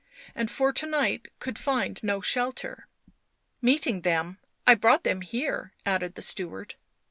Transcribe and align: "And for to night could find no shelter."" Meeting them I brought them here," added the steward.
"And 0.35 0.49
for 0.49 0.73
to 0.73 0.87
night 0.87 1.27
could 1.37 1.59
find 1.59 2.01
no 2.03 2.21
shelter."" 2.21 2.87
Meeting 3.61 4.01
them 4.01 4.39
I 4.65 4.73
brought 4.73 5.03
them 5.03 5.21
here," 5.21 5.73
added 5.85 6.15
the 6.15 6.23
steward. 6.23 6.73